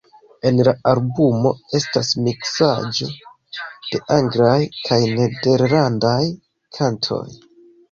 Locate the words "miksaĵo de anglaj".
2.29-4.57